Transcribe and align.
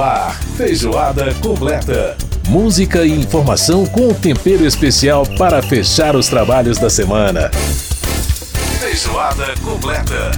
Ar, 0.00 0.38
feijoada 0.56 1.32
completa. 1.34 2.16
Música 2.48 3.04
e 3.04 3.12
informação 3.12 3.86
com 3.86 4.12
tempero 4.12 4.66
especial 4.66 5.24
para 5.38 5.62
fechar 5.62 6.16
os 6.16 6.28
trabalhos 6.28 6.78
da 6.78 6.90
semana. 6.90 7.50
Feijoada 8.80 9.54
completa. 9.62 10.32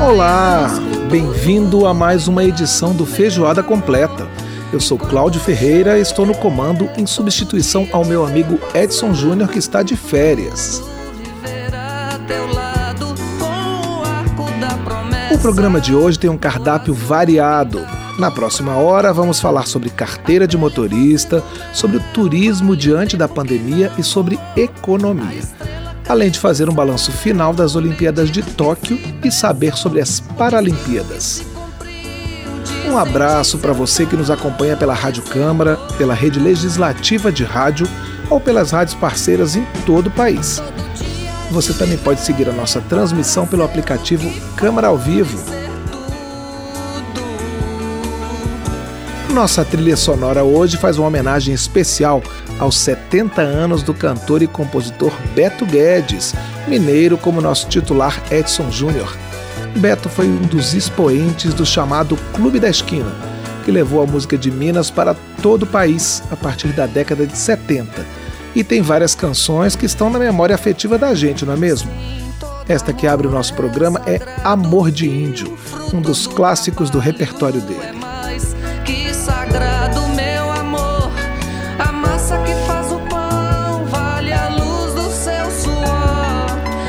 Olá, 0.00 0.68
bem-vindo 1.10 1.86
a 1.86 1.94
mais 1.94 2.28
uma 2.28 2.44
edição 2.44 2.94
do 2.94 3.06
Feijoada 3.06 3.62
Completa. 3.62 4.28
Eu 4.72 4.78
sou 4.78 4.98
Cláudio 4.98 5.40
Ferreira 5.40 5.98
e 5.98 6.02
estou 6.02 6.26
no 6.26 6.34
comando 6.34 6.88
em 6.98 7.06
substituição 7.06 7.88
ao 7.90 8.04
meu 8.04 8.24
amigo 8.24 8.58
Edson 8.74 9.14
Júnior 9.14 9.48
que 9.48 9.58
está 9.58 9.82
de 9.82 9.96
férias. 9.96 10.82
O 15.32 15.38
programa 15.38 15.80
de 15.80 15.94
hoje 15.94 16.18
tem 16.18 16.28
um 16.28 16.38
cardápio 16.38 16.92
variado. 16.92 17.80
Na 18.18 18.30
próxima 18.30 18.76
hora 18.76 19.12
vamos 19.12 19.40
falar 19.40 19.66
sobre 19.66 19.90
carteira 19.90 20.46
de 20.46 20.56
motorista, 20.56 21.42
sobre 21.72 21.96
o 21.96 22.02
turismo 22.12 22.76
diante 22.76 23.16
da 23.16 23.26
pandemia 23.26 23.90
e 23.98 24.02
sobre 24.02 24.38
economia. 24.56 25.42
Além 26.08 26.30
de 26.30 26.38
fazer 26.38 26.68
um 26.68 26.74
balanço 26.74 27.10
final 27.10 27.52
das 27.52 27.74
Olimpíadas 27.74 28.30
de 28.30 28.42
Tóquio 28.42 28.98
e 29.24 29.30
saber 29.30 29.76
sobre 29.76 30.00
as 30.00 30.20
Paralimpíadas. 30.20 31.42
Um 32.88 32.96
abraço 32.96 33.58
para 33.58 33.72
você 33.72 34.06
que 34.06 34.16
nos 34.16 34.30
acompanha 34.30 34.76
pela 34.76 34.94
Rádio 34.94 35.22
Câmara, 35.24 35.76
pela 35.98 36.14
rede 36.14 36.38
legislativa 36.38 37.32
de 37.32 37.42
rádio 37.42 37.88
ou 38.30 38.40
pelas 38.40 38.70
rádios 38.70 38.94
parceiras 38.94 39.56
em 39.56 39.66
todo 39.84 40.06
o 40.06 40.10
país. 40.10 40.62
Você 41.50 41.72
também 41.74 41.98
pode 41.98 42.20
seguir 42.20 42.48
a 42.48 42.52
nossa 42.52 42.80
transmissão 42.80 43.46
pelo 43.46 43.64
aplicativo 43.64 44.30
Câmara 44.56 44.86
ao 44.86 44.96
Vivo. 44.96 45.38
Nossa 49.32 49.64
trilha 49.64 49.96
sonora 49.96 50.44
hoje 50.44 50.76
faz 50.76 50.96
uma 50.96 51.08
homenagem 51.08 51.52
especial 51.52 52.22
aos 52.58 52.76
70 52.78 53.40
anos 53.42 53.82
do 53.82 53.92
cantor 53.92 54.42
e 54.42 54.46
compositor 54.46 55.12
Beto 55.34 55.64
Guedes, 55.66 56.34
mineiro 56.66 57.18
como 57.18 57.40
nosso 57.40 57.68
titular 57.68 58.22
Edson 58.30 58.70
Júnior. 58.70 59.16
Beto 59.76 60.08
foi 60.08 60.26
um 60.26 60.42
dos 60.42 60.74
expoentes 60.74 61.52
do 61.52 61.66
chamado 61.66 62.16
Clube 62.34 62.58
da 62.58 62.68
Esquina, 62.68 63.12
que 63.64 63.70
levou 63.70 64.02
a 64.02 64.06
música 64.06 64.38
de 64.38 64.50
Minas 64.50 64.90
para 64.90 65.14
todo 65.42 65.64
o 65.64 65.66
país 65.66 66.22
a 66.30 66.36
partir 66.36 66.68
da 66.68 66.86
década 66.86 67.26
de 67.26 67.36
70. 67.36 68.06
E 68.54 68.64
tem 68.64 68.80
várias 68.80 69.14
canções 69.14 69.76
que 69.76 69.84
estão 69.84 70.08
na 70.08 70.18
memória 70.18 70.54
afetiva 70.54 70.96
da 70.96 71.14
gente, 71.14 71.44
não 71.44 71.52
é 71.52 71.56
mesmo? 71.56 71.90
Esta 72.68 72.92
que 72.92 73.06
abre 73.06 73.26
o 73.26 73.30
nosso 73.30 73.54
programa 73.54 74.00
é 74.06 74.20
Amor 74.42 74.90
de 74.90 75.08
Índio, 75.08 75.56
um 75.92 76.00
dos 76.00 76.26
clássicos 76.26 76.88
do 76.88 76.98
repertório 76.98 77.60
dele. 77.60 78.15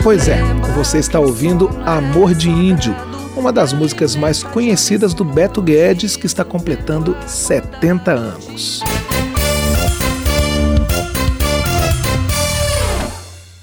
Pois 0.07 0.29
é, 0.29 0.41
você 0.73 0.99
está 0.99 1.19
ouvindo 1.19 1.67
Amor 1.85 2.33
de 2.33 2.49
Índio, 2.49 2.95
uma 3.35 3.51
das 3.51 3.73
músicas 3.73 4.15
mais 4.15 4.41
conhecidas 4.41 5.13
do 5.13 5.25
Beto 5.25 5.61
Guedes, 5.61 6.15
que 6.15 6.25
está 6.25 6.45
completando 6.45 7.13
70 7.27 8.13
anos. 8.13 8.81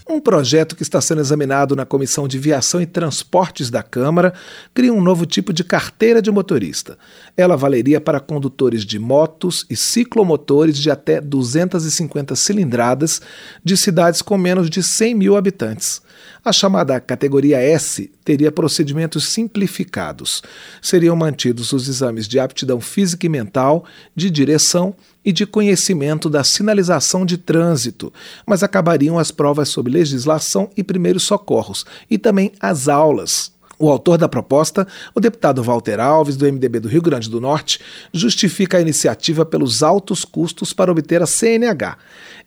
Um 0.06 0.20
projeto 0.20 0.76
que 0.76 0.82
está 0.82 1.00
sendo 1.00 1.22
examinado 1.22 1.74
na 1.74 1.86
Comissão 1.86 2.28
de 2.28 2.38
Viação 2.38 2.82
e 2.82 2.84
Transportes 2.84 3.70
da 3.70 3.82
Câmara 3.82 4.34
cria 4.74 4.92
um 4.92 5.00
novo 5.00 5.24
tipo 5.24 5.50
de 5.50 5.64
carteira 5.64 6.20
de 6.20 6.30
motorista. 6.30 6.98
Ela 7.38 7.56
valeria 7.56 8.02
para 8.02 8.20
condutores 8.20 8.84
de 8.84 8.98
motos 8.98 9.64
e 9.70 9.74
ciclomotores 9.74 10.76
de 10.76 10.90
até 10.90 11.22
250 11.22 12.36
cilindradas 12.36 13.22
de 13.64 13.78
cidades 13.78 14.20
com 14.20 14.36
menos 14.36 14.68
de 14.68 14.82
100 14.82 15.14
mil 15.14 15.36
habitantes. 15.38 16.03
A 16.44 16.52
chamada 16.52 17.00
categoria 17.00 17.58
S 17.58 18.10
teria 18.24 18.52
procedimentos 18.52 19.24
simplificados. 19.24 20.42
Seriam 20.82 21.16
mantidos 21.16 21.72
os 21.72 21.88
exames 21.88 22.28
de 22.28 22.38
aptidão 22.38 22.80
física 22.80 23.24
e 23.24 23.28
mental, 23.28 23.84
de 24.14 24.30
direção 24.30 24.94
e 25.24 25.32
de 25.32 25.46
conhecimento 25.46 26.28
da 26.28 26.44
sinalização 26.44 27.24
de 27.24 27.38
trânsito, 27.38 28.12
mas 28.46 28.62
acabariam 28.62 29.18
as 29.18 29.30
provas 29.30 29.70
sobre 29.70 29.92
legislação 29.92 30.70
e 30.76 30.84
primeiros 30.84 31.22
socorros, 31.22 31.86
e 32.10 32.18
também 32.18 32.52
as 32.60 32.88
aulas. 32.88 33.53
O 33.78 33.90
autor 33.90 34.18
da 34.18 34.28
proposta, 34.28 34.86
o 35.14 35.20
deputado 35.20 35.62
Walter 35.62 36.00
Alves, 36.00 36.36
do 36.36 36.46
MDB 36.46 36.80
do 36.80 36.88
Rio 36.88 37.02
Grande 37.02 37.28
do 37.28 37.40
Norte, 37.40 37.80
justifica 38.12 38.78
a 38.78 38.80
iniciativa 38.80 39.44
pelos 39.44 39.82
altos 39.82 40.24
custos 40.24 40.72
para 40.72 40.92
obter 40.92 41.22
a 41.22 41.26
CNH. 41.26 41.98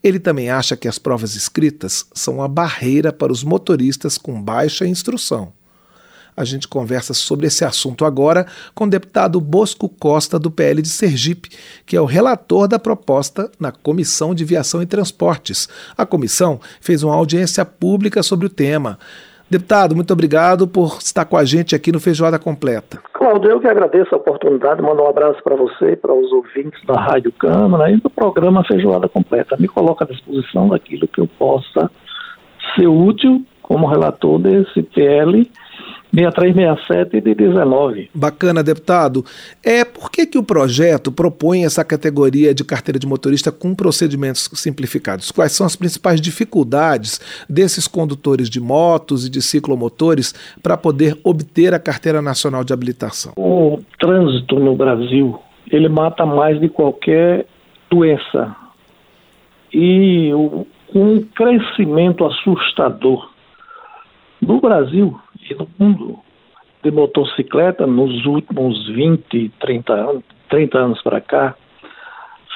Ele 0.03 0.19
também 0.19 0.49
acha 0.49 0.77
que 0.77 0.87
as 0.87 0.97
provas 0.97 1.35
escritas 1.35 2.05
são 2.13 2.35
uma 2.35 2.47
barreira 2.47 3.11
para 3.11 3.31
os 3.31 3.43
motoristas 3.43 4.17
com 4.17 4.41
baixa 4.41 4.85
instrução. 4.87 5.51
A 6.37 6.45
gente 6.45 6.67
conversa 6.67 7.15
sobre 7.15 7.47
esse 7.47 7.65
assunto 7.65 8.05
agora 8.05 8.45
com 8.75 8.83
o 8.83 8.89
deputado 8.89 9.41
Bosco 9.41 9.89
Costa, 9.89 10.37
do 10.37 10.51
PL 10.51 10.83
de 10.83 10.89
Sergipe, 10.89 11.49
que 11.83 11.95
é 11.95 12.01
o 12.01 12.05
relator 12.05 12.67
da 12.67 12.77
proposta 12.77 13.49
na 13.59 13.71
Comissão 13.71 14.35
de 14.35 14.45
Viação 14.45 14.79
e 14.83 14.85
Transportes. 14.85 15.67
A 15.97 16.05
comissão 16.05 16.61
fez 16.79 17.01
uma 17.01 17.15
audiência 17.15 17.65
pública 17.65 18.21
sobre 18.21 18.45
o 18.45 18.51
tema. 18.51 18.99
Deputado, 19.49 19.95
muito 19.95 20.11
obrigado 20.11 20.67
por 20.67 20.97
estar 20.99 21.23
com 21.23 21.37
a 21.37 21.45
gente 21.45 21.73
aqui 21.73 21.89
no 21.89 22.01
Feijoada 22.01 22.37
Completa. 22.37 22.99
Cláudio, 23.13 23.51
eu 23.51 23.59
que 23.61 23.67
agradeço 23.67 24.13
a 24.13 24.17
oportunidade, 24.17 24.81
mando 24.81 25.01
um 25.01 25.07
abraço 25.07 25.41
para 25.41 25.55
você, 25.55 25.95
para 25.95 26.13
os 26.13 26.31
ouvintes 26.33 26.83
da 26.85 26.99
Rádio 26.99 27.31
Câmara 27.31 27.89
e 27.89 27.95
do 27.95 28.09
programa 28.09 28.65
Feijoada 28.65 29.07
Completa. 29.07 29.55
Me 29.57 29.69
coloca 29.69 30.03
à 30.03 30.07
disposição 30.07 30.67
daquilo 30.67 31.07
que 31.07 31.21
eu 31.21 31.27
possa 31.39 31.89
ser 32.75 32.87
útil 32.87 33.41
como 33.61 33.87
relator 33.87 34.37
desse 34.37 34.83
PL 34.83 35.49
6367 36.13 37.21
de 37.21 37.35
19. 37.35 38.09
Bacana, 38.13 38.63
deputado. 38.63 39.25
É 39.63 39.83
por 39.83 40.09
que, 40.09 40.25
que 40.25 40.37
o 40.37 40.43
projeto 40.43 41.11
propõe 41.11 41.65
essa 41.65 41.83
categoria 41.83 42.53
de 42.53 42.63
carteira 42.63 42.97
de 42.97 43.05
motorista 43.05 43.51
com 43.51 43.75
procedimentos 43.75 44.49
simplificados? 44.53 45.31
Quais 45.31 45.51
são 45.51 45.65
as 45.65 45.75
principais 45.75 46.21
dificuldades 46.21 47.19
desses 47.49 47.87
condutores 47.87 48.49
de 48.49 48.59
motos 48.59 49.27
e 49.27 49.29
de 49.29 49.41
ciclomotores 49.41 50.33
para 50.63 50.77
poder 50.77 51.17
obter 51.23 51.73
a 51.73 51.79
carteira 51.79 52.21
nacional 52.21 52.63
de 52.63 52.73
habilitação? 52.73 53.33
O 53.37 53.79
trânsito 53.99 54.59
no 54.59 54.75
Brasil, 54.75 55.39
ele 55.69 55.89
mata 55.89 56.25
mais 56.25 56.59
de 56.59 56.69
qualquer 56.69 57.45
doença. 57.89 58.55
E 59.73 60.31
o, 60.33 60.65
um 60.95 61.21
crescimento 61.21 62.25
assustador 62.25 63.29
no 64.41 64.61
Brasil 64.61 65.19
e 65.49 65.55
no 65.55 65.67
mundo 65.79 66.19
de 66.83 66.91
motocicleta 66.91 67.85
nos 67.87 68.25
últimos 68.25 68.87
20, 68.87 69.49
30 69.59 69.93
anos, 69.93 70.23
30 70.49 70.77
anos 70.77 71.01
para 71.01 71.19
cá, 71.19 71.55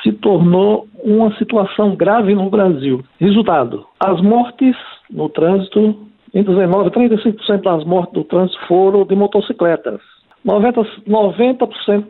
se 0.03 0.11
tornou 0.13 0.87
uma 1.03 1.35
situação 1.37 1.95
grave 1.95 2.33
no 2.33 2.49
Brasil. 2.49 3.03
Resultado: 3.19 3.85
as 3.99 4.21
mortes 4.21 4.75
no 5.09 5.29
trânsito, 5.29 6.07
em 6.33 6.43
19, 6.43 6.89
35% 6.91 7.61
das 7.61 7.83
mortes 7.83 8.13
do 8.13 8.23
trânsito 8.23 8.59
foram 8.67 9.05
de 9.05 9.15
motocicletas. 9.15 9.99
90%, 10.45 11.03
90 11.05 11.67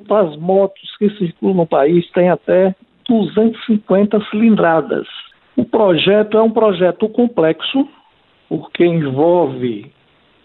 das 0.08 0.38
motos 0.38 0.96
que 0.98 1.10
circulam 1.18 1.56
no 1.56 1.66
país 1.66 2.10
têm 2.12 2.30
até 2.30 2.74
250 3.08 4.22
cilindradas. 4.30 5.08
O 5.58 5.66
projeto 5.66 6.38
é 6.38 6.42
um 6.42 6.52
projeto 6.52 7.10
complexo, 7.10 7.88
porque 8.48 8.86
envolve 8.86 9.92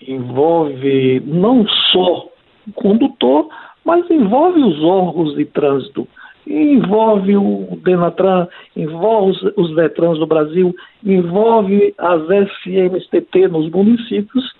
envolve 0.00 1.20
não 1.24 1.66
só 1.92 2.28
o 2.66 2.72
condutor, 2.74 3.48
mas 3.84 4.08
envolve 4.10 4.60
os 4.62 4.82
órgãos 4.82 5.34
de 5.36 5.44
trânsito, 5.44 6.08
envolve 6.46 7.36
o 7.36 7.78
Denatran, 7.82 8.48
envolve 8.76 9.32
os, 9.32 9.42
os 9.56 9.74
Detrans 9.74 10.18
do 10.18 10.26
Brasil, 10.26 10.74
envolve 11.04 11.94
as 11.98 12.22
SMSTT 12.22 13.48
nos 13.48 13.70
municípios, 13.70 14.54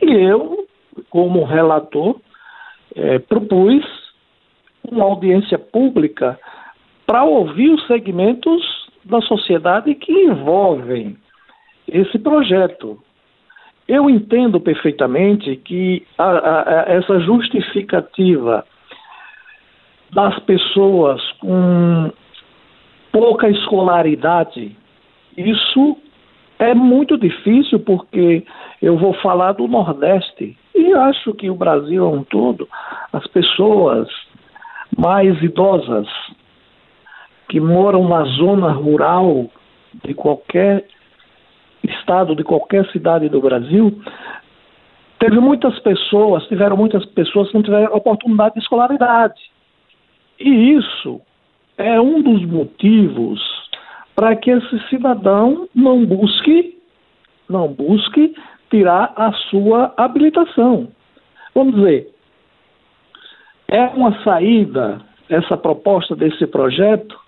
e 0.00 0.12
eu, 0.12 0.66
como 1.10 1.44
relator, 1.44 2.16
eh, 2.94 3.18
propus 3.18 3.84
uma 4.90 5.04
audiência 5.04 5.58
pública 5.58 6.38
para 7.06 7.24
ouvir 7.24 7.70
os 7.70 7.86
segmentos 7.86 8.62
da 9.04 9.20
sociedade 9.22 9.94
que 9.94 10.12
envolvem 10.12 11.16
esse 11.86 12.18
projeto. 12.18 13.02
Eu 13.88 14.10
entendo 14.10 14.60
perfeitamente 14.60 15.56
que 15.56 16.06
a, 16.18 16.24
a, 16.24 16.60
a 16.60 16.92
essa 16.92 17.18
justificativa 17.20 18.64
das 20.12 20.38
pessoas 20.40 21.20
com 21.40 22.12
pouca 23.10 23.48
escolaridade, 23.48 24.76
isso 25.36 25.96
é 26.58 26.74
muito 26.74 27.16
difícil 27.16 27.80
porque 27.80 28.44
eu 28.82 28.98
vou 28.98 29.14
falar 29.14 29.52
do 29.52 29.66
Nordeste. 29.66 30.56
E 30.74 30.92
acho 30.92 31.32
que 31.34 31.48
o 31.48 31.54
Brasil 31.54 32.04
é 32.04 32.08
um 32.08 32.22
todo, 32.22 32.68
as 33.12 33.26
pessoas 33.28 34.08
mais 34.96 35.42
idosas 35.42 36.06
que 37.48 37.58
moram 37.58 38.06
na 38.08 38.24
zona 38.24 38.70
rural 38.70 39.46
de 40.04 40.12
qualquer 40.14 40.84
estado, 41.88 42.34
de 42.34 42.44
qualquer 42.44 42.86
cidade 42.90 43.28
do 43.28 43.40
Brasil, 43.40 44.00
teve 45.18 45.38
muitas 45.40 45.78
pessoas, 45.80 46.46
tiveram 46.46 46.76
muitas 46.76 47.04
pessoas 47.06 47.48
que 47.48 47.54
não 47.54 47.62
tiveram 47.62 47.94
oportunidade 47.94 48.54
de 48.54 48.60
escolaridade. 48.60 49.40
E 50.38 50.72
isso 50.72 51.20
é 51.76 52.00
um 52.00 52.22
dos 52.22 52.44
motivos 52.44 53.40
para 54.14 54.34
que 54.36 54.50
esse 54.50 54.88
cidadão 54.88 55.68
não 55.74 56.04
busque, 56.04 56.76
não 57.48 57.68
busque 57.68 58.34
tirar 58.70 59.12
a 59.16 59.32
sua 59.50 59.94
habilitação. 59.96 60.88
Vamos 61.54 61.74
dizer, 61.74 62.12
é 63.68 63.84
uma 63.86 64.22
saída 64.22 65.00
essa 65.28 65.56
proposta 65.56 66.16
desse 66.16 66.46
projeto 66.46 67.18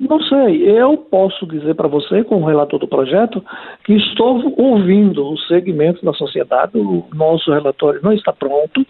não 0.00 0.20
sei, 0.22 0.68
eu 0.68 0.96
posso 0.96 1.46
dizer 1.46 1.74
para 1.74 1.88
você, 1.88 2.24
como 2.24 2.46
relator 2.46 2.78
do 2.80 2.88
projeto, 2.88 3.44
que 3.84 3.94
estou 3.94 4.52
ouvindo 4.56 5.30
os 5.30 5.46
segmentos 5.46 6.02
da 6.02 6.12
sociedade, 6.12 6.76
o 6.76 7.04
nosso 7.14 7.52
relatório 7.52 8.00
não 8.02 8.12
está 8.12 8.32
pronto, 8.32 8.84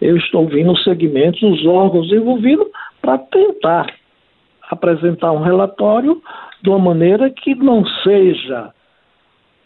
eu 0.00 0.16
estou 0.16 0.42
ouvindo 0.42 0.72
os 0.72 0.82
segmentos, 0.84 1.42
os 1.42 1.64
órgãos 1.66 2.12
envolvidos, 2.12 2.66
para 3.00 3.18
tentar 3.18 3.86
apresentar 4.70 5.32
um 5.32 5.42
relatório 5.42 6.20
de 6.62 6.68
uma 6.68 6.78
maneira 6.78 7.30
que 7.30 7.54
não 7.54 7.84
seja 8.02 8.72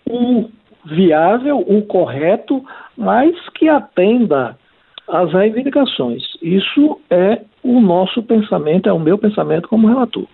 o 0.09 0.49
viável, 0.85 1.59
o 1.59 1.83
correto, 1.83 2.63
mas 2.97 3.35
que 3.51 3.69
atenda 3.69 4.57
às 5.09 5.33
reivindicações. 5.33 6.23
Isso 6.43 7.01
é 7.11 7.43
o 7.63 7.81
nosso 7.81 8.23
pensamento, 8.23 8.89
é 8.89 8.93
o 8.93 8.99
meu 8.99 9.19
pensamento 9.19 9.69
como 9.69 9.89
relator. 9.89 10.27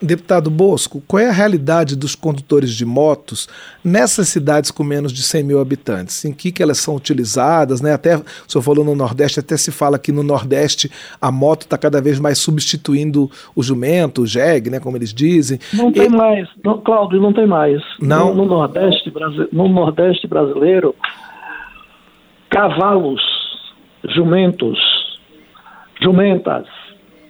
Deputado 0.00 0.50
Bosco, 0.50 1.02
qual 1.08 1.22
é 1.22 1.28
a 1.28 1.32
realidade 1.32 1.96
dos 1.96 2.14
condutores 2.14 2.70
de 2.74 2.84
motos 2.84 3.48
nessas 3.82 4.28
cidades 4.28 4.70
com 4.70 4.84
menos 4.84 5.10
de 5.10 5.22
100 5.22 5.42
mil 5.42 5.58
habitantes? 5.58 6.22
Em 6.26 6.34
que, 6.34 6.52
que 6.52 6.62
elas 6.62 6.76
são 6.76 6.94
utilizadas? 6.94 7.80
Né? 7.80 7.94
Até, 7.94 8.16
o 8.16 8.24
senhor 8.46 8.62
falou 8.62 8.84
no 8.84 8.94
Nordeste, 8.94 9.40
até 9.40 9.56
se 9.56 9.72
fala 9.72 9.98
que 9.98 10.12
no 10.12 10.22
Nordeste 10.22 10.90
a 11.20 11.32
moto 11.32 11.62
está 11.62 11.78
cada 11.78 11.98
vez 12.02 12.20
mais 12.20 12.36
substituindo 12.36 13.30
o 13.54 13.62
jumento, 13.62 14.22
o 14.22 14.26
jegue, 14.26 14.68
né, 14.68 14.78
como 14.78 14.98
eles 14.98 15.14
dizem. 15.14 15.58
Não 15.72 15.90
tem 15.90 16.10
mais, 16.10 16.46
não, 16.62 16.78
Cláudio, 16.78 17.18
não 17.18 17.32
tem 17.32 17.46
mais. 17.46 17.82
Não? 17.98 18.34
No, 18.34 18.44
no, 18.44 18.50
Nordeste, 18.50 19.10
no 19.50 19.66
Nordeste 19.66 20.26
brasileiro, 20.26 20.94
cavalos, 22.50 23.22
jumentos, 24.14 24.78
jumentas, 26.02 26.66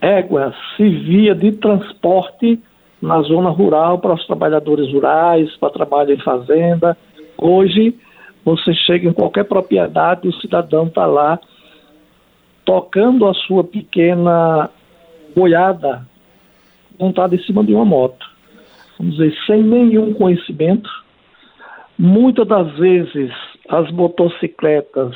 égua 0.01 0.55
se 0.77 0.89
via 0.89 1.35
de 1.35 1.53
transporte 1.53 2.61
na 3.01 3.21
zona 3.23 3.51
rural 3.51 3.99
para 3.99 4.15
os 4.15 4.27
trabalhadores 4.27 4.93
rurais, 4.93 5.55
para 5.57 5.71
trabalho 5.71 6.13
em 6.13 6.21
fazenda. 6.21 6.97
Hoje, 7.39 7.95
você 8.45 8.75
chega 8.75 9.09
em 9.09 9.13
qualquer 9.13 9.45
propriedade, 9.45 10.29
o 10.29 10.41
cidadão 10.41 10.87
está 10.87 11.07
lá 11.07 11.39
tocando 12.65 13.27
a 13.27 13.35
sua 13.35 13.63
pequena 13.63 14.69
boiada 15.35 16.07
montada 16.99 17.35
em 17.35 17.43
cima 17.43 17.63
de 17.63 17.75
uma 17.75 17.85
moto. 17.85 18.27
Vamos 18.99 19.17
dizer, 19.17 19.37
sem 19.47 19.63
nenhum 19.63 20.13
conhecimento. 20.15 20.91
Muitas 21.99 22.47
das 22.47 22.73
vezes 22.77 23.33
as 23.69 23.91
motocicletas 23.91 25.15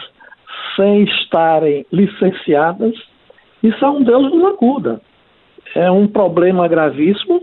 sem 0.77 1.05
estarem 1.05 1.85
licenciadas, 1.93 2.95
isso 3.63 3.85
é 3.85 3.91
um 3.91 4.03
Deus 4.03 4.33
nos 4.33 4.45
acuda. 4.53 5.01
É 5.75 5.91
um 5.91 6.07
problema 6.07 6.67
gravíssimo, 6.67 7.43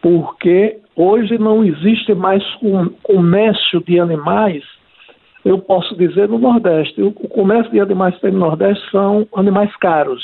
porque 0.00 0.78
hoje 0.94 1.38
não 1.38 1.64
existe 1.64 2.14
mais 2.14 2.42
comércio 3.02 3.82
de 3.84 3.98
animais, 3.98 4.62
eu 5.44 5.58
posso 5.58 5.96
dizer, 5.96 6.28
no 6.28 6.38
Nordeste. 6.38 7.02
O 7.02 7.12
comércio 7.12 7.72
de 7.72 7.80
animais 7.80 8.14
que 8.14 8.20
tem 8.20 8.32
no 8.32 8.40
Nordeste 8.40 8.90
são 8.90 9.26
animais 9.34 9.74
caros, 9.76 10.22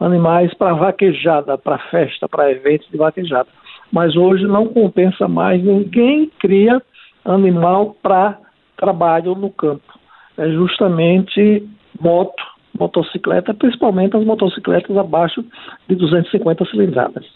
animais 0.00 0.52
para 0.54 0.72
vaquejada, 0.74 1.58
para 1.58 1.78
festa, 1.90 2.28
para 2.28 2.50
eventos 2.50 2.88
de 2.88 2.96
vaquejada. 2.96 3.48
Mas 3.92 4.16
hoje 4.16 4.44
não 4.46 4.66
compensa 4.66 5.28
mais, 5.28 5.62
ninguém 5.62 6.30
cria 6.38 6.82
animal 7.24 7.94
para 8.02 8.38
trabalho 8.76 9.34
no 9.34 9.50
campo. 9.50 9.98
É 10.36 10.48
justamente 10.50 11.68
moto, 12.00 12.42
motocicleta, 12.78 13.54
principalmente 13.54 14.16
as 14.16 14.24
motocicletas 14.24 14.96
abaixo 14.96 15.44
de 15.88 15.94
250 15.94 16.64
cilindradas. 16.66 17.26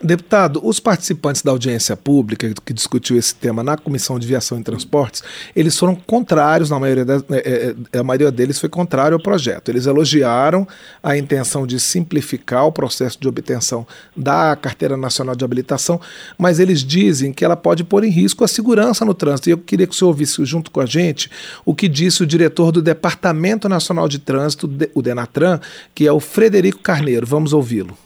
Deputado, 0.00 0.60
os 0.62 0.78
participantes 0.78 1.42
da 1.42 1.50
audiência 1.50 1.96
pública 1.96 2.52
que 2.64 2.72
discutiu 2.72 3.16
esse 3.16 3.34
tema 3.34 3.64
na 3.64 3.76
Comissão 3.76 4.16
de 4.16 4.28
Viação 4.28 4.60
e 4.60 4.62
Transportes, 4.62 5.24
eles 5.56 5.76
foram 5.76 5.96
contrários, 5.96 6.70
na 6.70 6.78
maioria, 6.78 7.04
é, 7.32 7.74
é, 7.92 7.98
a 7.98 8.04
maioria 8.04 8.30
deles 8.30 8.60
foi 8.60 8.68
contrário 8.68 9.16
ao 9.16 9.20
projeto. 9.20 9.70
Eles 9.70 9.86
elogiaram 9.86 10.68
a 11.02 11.16
intenção 11.16 11.66
de 11.66 11.80
simplificar 11.80 12.64
o 12.64 12.70
processo 12.70 13.18
de 13.20 13.26
obtenção 13.26 13.84
da 14.16 14.54
Carteira 14.54 14.96
Nacional 14.96 15.34
de 15.34 15.44
Habilitação, 15.44 16.00
mas 16.38 16.60
eles 16.60 16.84
dizem 16.84 17.32
que 17.32 17.44
ela 17.44 17.56
pode 17.56 17.82
pôr 17.82 18.04
em 18.04 18.10
risco 18.10 18.44
a 18.44 18.48
segurança 18.48 19.04
no 19.04 19.14
trânsito. 19.14 19.48
E 19.48 19.52
eu 19.52 19.58
queria 19.58 19.86
que 19.86 19.94
o 19.94 19.96
senhor 19.96 20.10
ouvisse 20.10 20.44
junto 20.44 20.70
com 20.70 20.80
a 20.80 20.86
gente 20.86 21.28
o 21.64 21.74
que 21.74 21.88
disse 21.88 22.22
o 22.22 22.26
diretor 22.26 22.70
do 22.70 22.80
Departamento 22.80 23.68
Nacional 23.68 24.08
de 24.08 24.20
Trânsito, 24.20 24.70
o 24.94 25.02
Denatran, 25.02 25.58
que 25.92 26.06
é 26.06 26.12
o 26.12 26.20
Frederico 26.20 26.78
Carneiro. 26.78 27.26
Vamos 27.26 27.52
ouvi-lo 27.52 27.98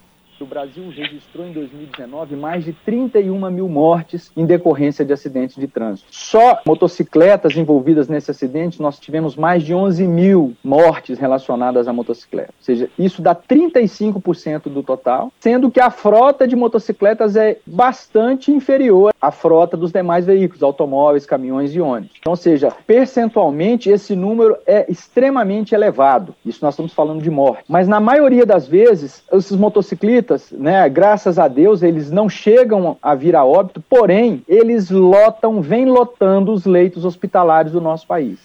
o 0.43 0.47
Brasil 0.47 0.89
registrou 0.89 1.47
em 1.47 1.53
2019 1.53 2.37
mais 2.37 2.65
de 2.65 2.73
31 2.73 3.51
mil 3.51 3.69
mortes 3.69 4.31
em 4.37 4.45
decorrência 4.45 5.05
de 5.05 5.13
acidentes 5.13 5.57
de 5.57 5.67
trânsito. 5.67 6.09
Só 6.11 6.61
motocicletas 6.67 7.57
envolvidas 7.57 8.09
nesse 8.09 8.31
acidente, 8.31 8.83
nós 8.83 8.99
tivemos 8.99 9.37
mais 9.37 9.63
de 9.63 9.75
11 9.75 10.07
mil 10.07 10.55
mortes 10.63 11.19
relacionadas 11.19 11.87
à 11.87 11.93
motocicleta. 11.93 12.53
Ou 12.59 12.65
seja, 12.65 12.91
isso 12.99 13.23
dá 13.23 13.35
35% 13.35 14.65
do 14.65 14.83
total, 14.83 15.33
sendo 15.41 15.71
que 15.71 15.81
a 15.81 15.91
frota 15.91 16.47
de 16.47 16.57
motocicletas 16.57 17.37
é 17.37 17.59
bastante 17.65 18.51
inferior 18.51 19.13
à 19.21 19.31
frota 19.31 19.77
dos 19.77 19.93
demais 19.93 20.27
veículos, 20.27 20.63
automóveis, 20.63 21.25
caminhões 21.25 21.75
e 21.75 21.81
ônibus. 21.81 22.17
Então, 22.19 22.33
ou 22.33 22.37
seja, 22.37 22.73
percentualmente 22.87 23.89
esse 23.89 24.17
número 24.17 24.57
é 24.67 24.91
extremamente 24.91 25.75
elevado. 25.75 26.35
Isso 26.45 26.65
nós 26.65 26.75
estamos 26.75 26.93
falando 26.93 27.23
de 27.23 27.31
morte. 27.31 27.65
Mas 27.69 27.87
na 27.87 28.01
maioria 28.01 28.45
das 28.45 28.67
vezes, 28.67 29.23
esses 29.33 29.57
motociclistas 29.57 30.32
né, 30.53 30.89
graças 30.89 31.39
a 31.39 31.49
Deus, 31.49 31.83
eles 31.83 32.11
não 32.11 32.29
chegam 32.29 32.97
a 33.03 33.15
vir 33.15 33.35
a 33.35 33.45
óbito, 33.45 33.83
porém, 33.89 34.43
eles 34.49 34.91
lotam, 34.91 35.61
vêm 35.61 35.87
lotando 35.87 36.53
os 36.53 36.65
leitos 36.65 37.05
hospitalares 37.05 37.73
do 37.73 37.81
nosso 37.81 38.07
país. 38.07 38.39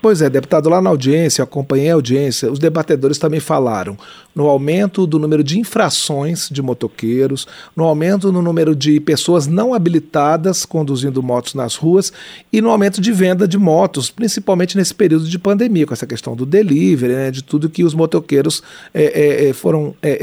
Pois 0.00 0.22
é, 0.22 0.30
deputado, 0.30 0.68
lá 0.68 0.80
na 0.80 0.90
audiência, 0.90 1.42
acompanhei 1.42 1.90
a 1.90 1.94
audiência, 1.94 2.50
os 2.50 2.58
debatedores 2.58 3.18
também 3.18 3.40
falaram 3.40 3.96
no 4.36 4.46
aumento 4.48 5.06
do 5.06 5.18
número 5.18 5.42
de 5.42 5.58
infrações 5.58 6.50
de 6.50 6.60
motoqueiros, 6.60 7.48
no 7.74 7.84
aumento 7.84 8.30
no 8.30 8.42
número 8.42 8.76
de 8.76 9.00
pessoas 9.00 9.46
não 9.46 9.72
habilitadas 9.72 10.66
conduzindo 10.66 11.22
motos 11.22 11.54
nas 11.54 11.74
ruas 11.74 12.12
e 12.52 12.60
no 12.60 12.68
aumento 12.68 13.00
de 13.00 13.10
venda 13.12 13.48
de 13.48 13.56
motos, 13.56 14.10
principalmente 14.10 14.76
nesse 14.76 14.94
período 14.94 15.26
de 15.26 15.38
pandemia, 15.38 15.86
com 15.86 15.94
essa 15.94 16.06
questão 16.06 16.36
do 16.36 16.44
delivery, 16.44 17.14
né, 17.14 17.30
de 17.30 17.42
tudo 17.42 17.70
que 17.70 17.82
os 17.82 17.94
motoqueiros 17.94 18.62
é, 18.92 19.48
é, 19.48 19.52
foram 19.54 19.94
é, 20.02 20.14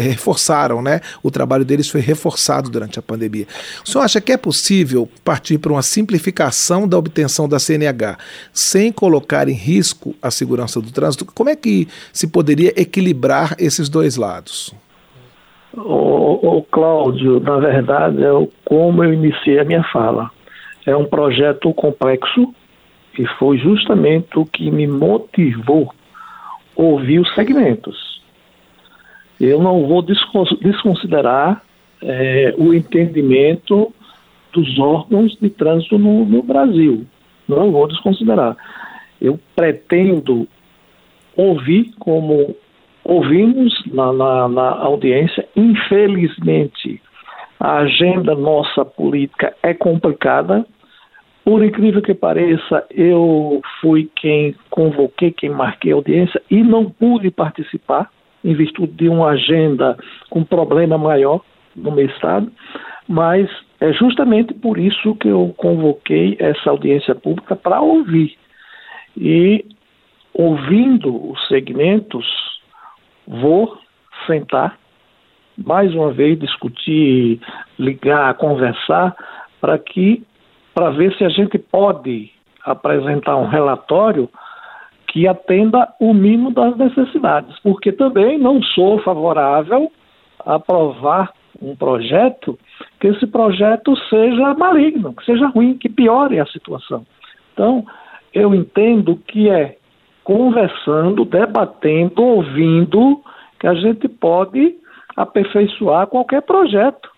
reforçaram, 0.00 0.82
né? 0.82 1.00
O 1.22 1.30
trabalho 1.30 1.64
deles 1.64 1.88
foi 1.88 2.02
reforçado 2.02 2.68
durante 2.68 2.98
a 2.98 3.02
pandemia. 3.02 3.46
O 3.82 3.88
senhor 3.88 4.04
acha 4.04 4.20
que 4.20 4.32
é 4.32 4.36
possível 4.36 5.08
partir 5.24 5.56
para 5.56 5.72
uma 5.72 5.82
simplificação 5.82 6.86
da 6.86 6.98
obtenção 6.98 7.48
da 7.48 7.58
CNH 7.58 8.18
sem 8.52 8.92
colocar 9.06 9.48
em 9.48 9.52
risco 9.52 10.16
a 10.20 10.32
segurança 10.32 10.80
do 10.80 10.90
trânsito? 10.90 11.24
Como 11.24 11.48
é 11.48 11.54
que 11.54 11.86
se 12.12 12.26
poderia 12.26 12.72
equilibrar 12.76 13.54
esses 13.56 13.88
dois 13.88 14.16
lados? 14.16 14.74
O, 15.72 16.56
o 16.58 16.62
Cláudio, 16.62 17.38
na 17.38 17.58
verdade, 17.58 18.24
é 18.24 18.48
como 18.64 19.04
eu 19.04 19.12
iniciei 19.14 19.60
a 19.60 19.64
minha 19.64 19.84
fala. 19.92 20.28
É 20.84 20.96
um 20.96 21.04
projeto 21.04 21.72
complexo 21.72 22.52
e 23.16 23.24
foi 23.38 23.58
justamente 23.58 24.36
o 24.36 24.44
que 24.44 24.72
me 24.72 24.88
motivou 24.88 25.94
ouvir 26.74 27.20
os 27.20 27.32
segmentos. 27.34 28.20
Eu 29.40 29.62
não 29.62 29.86
vou 29.86 30.02
desconsiderar 30.02 31.62
é, 32.02 32.54
o 32.58 32.74
entendimento 32.74 33.92
dos 34.52 34.78
órgãos 34.80 35.36
de 35.40 35.48
trânsito 35.50 35.96
no, 35.96 36.24
no 36.24 36.42
Brasil. 36.42 37.06
Não 37.48 37.70
vou 37.70 37.86
desconsiderar. 37.86 38.56
Eu 39.20 39.38
pretendo 39.54 40.46
ouvir 41.36 41.90
como 41.98 42.56
ouvimos 43.04 43.72
na, 43.86 44.12
na, 44.12 44.48
na 44.48 44.70
audiência, 44.70 45.46
infelizmente, 45.54 47.00
a 47.58 47.78
agenda 47.78 48.34
nossa 48.34 48.84
política 48.84 49.54
é 49.62 49.72
complicada. 49.72 50.66
Por 51.44 51.64
incrível 51.64 52.02
que 52.02 52.12
pareça, 52.12 52.84
eu 52.90 53.60
fui 53.80 54.10
quem 54.16 54.54
convoquei, 54.68 55.30
quem 55.30 55.50
marquei 55.50 55.92
a 55.92 55.94
audiência 55.94 56.42
e 56.50 56.62
não 56.62 56.90
pude 56.90 57.30
participar 57.30 58.10
em 58.44 58.54
virtude 58.54 58.92
de 58.92 59.08
uma 59.08 59.28
agenda 59.28 59.96
com 60.28 60.42
problema 60.44 60.98
maior 60.98 61.40
no 61.74 61.92
meu 61.92 62.06
estado, 62.06 62.50
mas 63.08 63.48
é 63.80 63.92
justamente 63.92 64.54
por 64.54 64.78
isso 64.78 65.14
que 65.16 65.28
eu 65.28 65.54
convoquei 65.56 66.36
essa 66.38 66.70
audiência 66.70 67.14
pública 67.14 67.54
para 67.54 67.80
ouvir. 67.80 68.36
E 69.16 69.64
ouvindo 70.34 71.30
os 71.30 71.48
segmentos, 71.48 72.26
vou 73.26 73.78
sentar 74.26 74.78
mais 75.56 75.94
uma 75.94 76.12
vez 76.12 76.38
discutir, 76.38 77.40
ligar, 77.78 78.34
conversar 78.34 79.16
para 79.60 79.78
que 79.78 80.22
para 80.74 80.90
ver 80.90 81.16
se 81.16 81.24
a 81.24 81.30
gente 81.30 81.58
pode 81.58 82.30
apresentar 82.62 83.36
um 83.36 83.48
relatório 83.48 84.28
que 85.06 85.26
atenda 85.26 85.88
o 85.98 86.12
mínimo 86.12 86.50
das 86.52 86.76
necessidades, 86.76 87.58
porque 87.60 87.90
também 87.90 88.38
não 88.38 88.62
sou 88.62 88.98
favorável 88.98 89.90
a 90.44 90.56
aprovar 90.56 91.32
um 91.62 91.74
projeto 91.74 92.58
que 93.00 93.06
esse 93.06 93.26
projeto 93.26 93.96
seja 94.10 94.52
maligno, 94.54 95.14
que 95.14 95.24
seja 95.24 95.46
ruim, 95.46 95.78
que 95.78 95.88
piore 95.88 96.38
a 96.38 96.44
situação. 96.46 97.06
Então, 97.54 97.86
eu 98.36 98.54
entendo 98.54 99.16
que 99.26 99.48
é 99.48 99.78
conversando, 100.22 101.24
debatendo, 101.24 102.22
ouvindo, 102.22 103.22
que 103.58 103.66
a 103.66 103.72
gente 103.74 104.06
pode 104.08 104.74
aperfeiçoar 105.16 106.06
qualquer 106.06 106.42
projeto. 106.42 107.08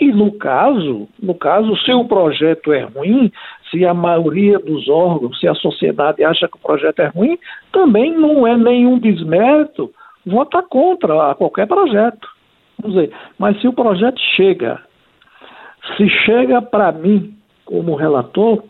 E 0.00 0.10
no 0.10 0.32
caso, 0.32 1.06
no 1.22 1.34
caso, 1.36 1.76
se 1.84 1.92
o 1.92 2.04
projeto 2.06 2.72
é 2.72 2.82
ruim, 2.82 3.30
se 3.70 3.86
a 3.86 3.94
maioria 3.94 4.58
dos 4.58 4.88
órgãos, 4.88 5.38
se 5.38 5.46
a 5.46 5.54
sociedade 5.54 6.24
acha 6.24 6.48
que 6.48 6.56
o 6.56 6.60
projeto 6.60 6.98
é 6.98 7.06
ruim, 7.06 7.38
também 7.70 8.10
não 8.12 8.44
é 8.44 8.56
nenhum 8.56 8.98
desmérito 8.98 9.92
votar 10.26 10.64
contra 10.64 11.30
a 11.30 11.34
qualquer 11.36 11.68
projeto. 11.68 12.26
Vamos 12.80 12.96
dizer, 12.96 13.14
mas 13.38 13.60
se 13.60 13.68
o 13.68 13.72
projeto 13.72 14.20
chega, 14.34 14.82
se 15.96 16.08
chega 16.08 16.60
para 16.60 16.90
mim 16.90 17.32
como 17.64 17.94
relator, 17.94 18.64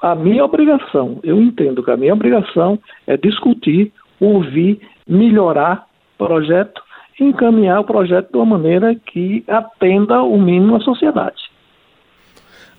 a 0.00 0.14
minha 0.14 0.44
obrigação, 0.44 1.20
eu 1.22 1.40
entendo 1.40 1.82
que 1.82 1.90
a 1.90 1.96
minha 1.96 2.14
obrigação 2.14 2.78
é 3.06 3.16
discutir, 3.16 3.92
ouvir, 4.20 4.80
melhorar 5.06 5.86
o 6.14 6.26
projeto 6.26 6.82
encaminhar 7.20 7.80
o 7.80 7.84
projeto 7.84 8.30
de 8.30 8.36
uma 8.36 8.58
maneira 8.58 8.94
que 8.94 9.44
atenda 9.46 10.22
o 10.22 10.38
mínimo 10.38 10.76
à 10.76 10.80
sociedade. 10.80 11.51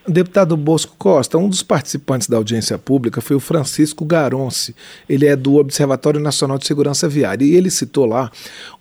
Deputado 0.05 0.57
Bosco 0.57 0.95
Costa, 0.97 1.37
um 1.37 1.47
dos 1.47 1.63
participantes 1.63 2.27
da 2.27 2.35
audiência 2.35 2.77
pública 2.77 3.21
foi 3.21 3.37
o 3.37 3.39
Francisco 3.39 4.03
Garonce. 4.03 4.75
Ele 5.07 5.25
é 5.25 5.33
do 5.33 5.55
Observatório 5.55 6.19
Nacional 6.19 6.57
de 6.57 6.67
Segurança 6.67 7.07
Viária 7.07 7.45
e 7.45 7.55
ele 7.55 7.71
citou 7.71 8.05
lá 8.05 8.29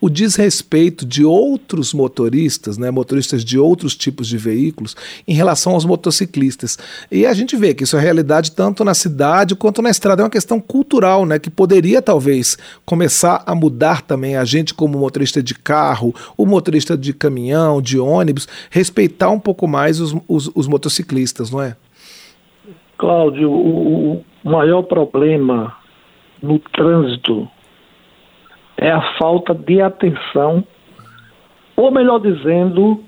o 0.01 0.11
desrespeito 0.11 1.07
de 1.07 1.25
outros 1.25 1.95
motoristas, 1.95 2.77
né, 2.77 2.91
motoristas 2.91 3.45
de 3.45 3.57
outros 3.57 3.95
tipos 3.95 4.27
de 4.27 4.37
veículos, 4.37 4.97
em 5.27 5.33
relação 5.33 5.75
aos 5.75 5.85
motociclistas. 5.85 6.77
E 7.09 7.25
a 7.25 7.33
gente 7.33 7.57
vê 7.57 7.73
que 7.73 7.85
isso 7.85 7.97
é 7.97 8.01
realidade 8.01 8.51
tanto 8.51 8.85
na 8.85 8.93
cidade 8.93 9.55
quanto 9.55 9.81
na 9.81 9.91
estrada. 9.91 10.23
É 10.23 10.25
uma 10.25 10.31
questão 10.31 10.59
cultural, 10.59 11.25
né, 11.25 11.39
que 11.39 11.51
poderia 11.51 12.03
talvez 12.03 12.59
começar 12.85 13.45
a 13.47 13.55
mudar 13.55 14.03
também 14.03 14.35
a 14.35 14.45
gente 14.45 14.75
como 14.75 14.99
motorista 14.99 15.41
de 15.41 15.55
carro, 15.55 16.13
o 16.37 16.45
motorista 16.45 16.99
de 16.99 17.13
caminhão, 17.13 17.81
de 17.81 17.97
ônibus, 17.97 18.49
respeitar 18.71 19.31
um 19.31 19.39
pouco 19.39 19.69
mais 19.69 20.01
os, 20.01 20.17
os, 20.27 20.51
os 20.53 20.67
motociclistas 20.67 21.12
ciclistas, 21.13 21.51
não 21.51 21.63
é? 21.63 21.77
Cláudio, 22.97 23.51
o, 23.51 24.25
maior 24.45 24.83
problema 24.83 25.77
no 26.43 26.59
trânsito 26.59 27.49
é 28.77 28.91
a 28.91 29.17
falta 29.19 29.55
de 29.55 29.81
atenção, 29.81 30.65
ou 31.77 31.91
melhor 31.93 32.19
dizendo, 32.19 33.05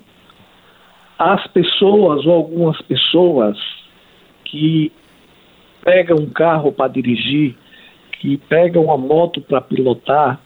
as 1.18 1.44
pessoas 1.49 2.25
ou 2.26 2.32
algumas 2.32 2.80
pessoas 2.82 3.58
que 4.44 4.92
pegam 5.82 6.18
um 6.18 6.30
carro 6.30 6.70
para 6.70 6.92
dirigir, 6.92 7.56
que 8.20 8.37
pegam 8.37 8.84
uma 8.84 8.96
moto 8.96 9.40
para 9.40 9.61
pilotar, 9.61 10.40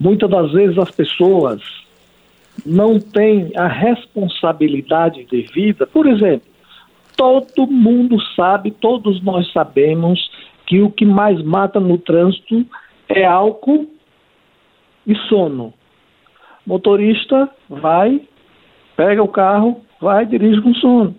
muitas 0.00 0.28
das 0.28 0.50
vezes 0.52 0.78
as 0.78 0.90
pessoas 0.90 1.62
não 2.66 2.98
têm 2.98 3.52
a 3.56 3.66
responsabilidade 3.66 5.24
devida. 5.30 5.86
Por 5.86 6.06
exemplo, 6.06 6.51
todo 7.16 7.66
mundo 7.66 8.20
sabe, 8.34 8.70
todos 8.70 9.22
nós 9.22 9.50
sabemos 9.52 10.30
que 10.66 10.80
o 10.80 10.90
que 10.90 11.04
mais 11.04 11.42
mata 11.42 11.78
no 11.80 11.98
trânsito 11.98 12.64
é 13.08 13.24
álcool 13.24 13.86
e 15.06 15.14
sono. 15.28 15.72
Motorista 16.66 17.50
vai, 17.68 18.20
pega 18.96 19.22
o 19.22 19.28
carro, 19.28 19.80
vai, 20.00 20.24
dirige 20.24 20.60
com 20.60 20.74
sono. 20.74 21.14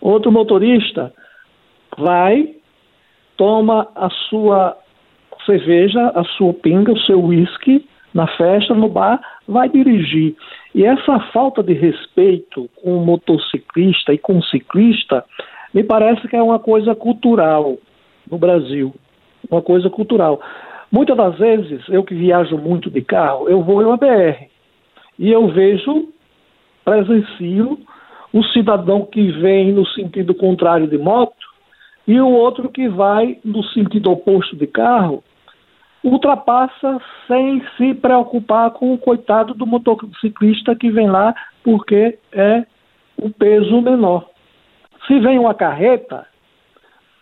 Outro 0.00 0.30
motorista 0.30 1.12
vai, 1.98 2.54
toma 3.36 3.88
a 3.94 4.08
sua 4.28 4.76
cerveja, 5.44 6.12
a 6.14 6.24
sua 6.24 6.54
pinga, 6.54 6.92
o 6.92 7.00
seu 7.00 7.22
uísque 7.22 7.86
na 8.12 8.26
festa, 8.28 8.74
no 8.74 8.88
bar, 8.88 9.20
vai 9.46 9.68
dirigir. 9.68 10.36
E 10.74 10.84
essa 10.84 11.20
falta 11.32 11.62
de 11.62 11.72
respeito 11.72 12.68
com 12.82 12.96
o 12.96 13.06
motociclista 13.06 14.12
e 14.12 14.18
com 14.18 14.38
o 14.38 14.44
ciclista, 14.44 15.24
me 15.72 15.84
parece 15.84 16.26
que 16.26 16.34
é 16.34 16.42
uma 16.42 16.58
coisa 16.58 16.94
cultural 16.94 17.78
no 18.28 18.38
Brasil. 18.38 18.92
Uma 19.48 19.62
coisa 19.62 19.88
cultural. 19.88 20.40
Muitas 20.90 21.16
das 21.16 21.38
vezes, 21.38 21.82
eu 21.88 22.02
que 22.02 22.14
viajo 22.14 22.56
muito 22.56 22.90
de 22.90 23.02
carro, 23.02 23.48
eu 23.48 23.62
vou 23.62 23.82
em 23.82 23.84
uma 23.84 23.96
BR 23.96 24.46
e 25.18 25.30
eu 25.30 25.48
vejo, 25.48 26.08
presencio, 26.84 27.78
o 28.32 28.42
cidadão 28.44 29.06
que 29.06 29.30
vem 29.30 29.72
no 29.72 29.86
sentido 29.86 30.34
contrário 30.34 30.88
de 30.88 30.98
moto 30.98 31.46
e 32.06 32.20
o 32.20 32.28
outro 32.28 32.68
que 32.68 32.88
vai 32.88 33.38
no 33.44 33.62
sentido 33.62 34.10
oposto 34.10 34.56
de 34.56 34.66
carro 34.66 35.22
ultrapassa 36.04 37.00
sem 37.26 37.64
se 37.76 37.94
preocupar 37.94 38.70
com 38.72 38.92
o 38.92 38.98
coitado 38.98 39.54
do 39.54 39.66
motociclista 39.66 40.76
que 40.76 40.90
vem 40.90 41.08
lá 41.08 41.34
porque 41.62 42.18
é 42.30 42.64
o 43.16 43.30
peso 43.30 43.80
menor. 43.80 44.28
Se 45.06 45.18
vem 45.18 45.38
uma 45.38 45.54
carreta, 45.54 46.26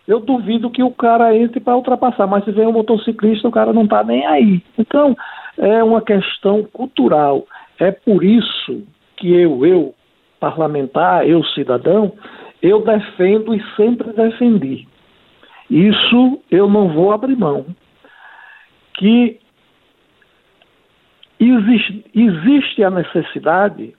eu 0.07 0.19
duvido 0.19 0.71
que 0.71 0.83
o 0.83 0.91
cara 0.91 1.37
entre 1.37 1.61
para 1.61 1.77
ultrapassar, 1.77 2.27
mas 2.27 2.45
se 2.45 2.51
vem 2.51 2.67
um 2.67 2.73
motociclista, 2.73 3.47
o 3.47 3.53
cara 3.53 3.73
não 3.73 3.85
está 3.85 4.03
nem 4.03 4.27
aí. 4.27 4.61
Então, 4.77 5.17
é 5.57 5.83
uma 5.85 6.03
questão 6.03 6.65
cultural. 6.65 7.47
É 7.79 7.93
por 7.93 8.25
isso 8.25 8.83
que 9.17 9.33
eu, 9.33 9.65
eu, 9.65 9.95
parlamentar, 10.41 11.27
eu, 11.29 11.45
cidadão, 11.45 12.13
eu 12.61 12.85
defendo 12.85 13.55
e 13.55 13.63
sempre 13.77 14.13
defendi. 14.13 14.89
Isso 15.71 16.41
eu 16.51 16.69
não 16.69 16.89
vou 16.89 17.13
abrir 17.13 17.37
mão 17.37 17.65
que 18.95 19.41
existe, 21.39 22.05
existe 22.15 22.85
a 22.85 22.91
necessidade, 22.91 23.95